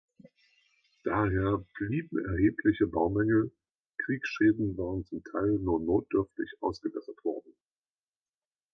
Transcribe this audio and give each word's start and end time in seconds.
Daher 1.03 1.63
blieben 1.77 2.25
erhebliche 2.25 2.87
Baumängel, 2.87 3.51
Kriegsschäden 4.03 4.75
waren 4.75 5.05
zum 5.05 5.23
Teil 5.25 5.59
nur 5.61 5.79
notdürftig 5.79 6.49
ausgebessert 6.59 7.23
worden. 7.23 7.53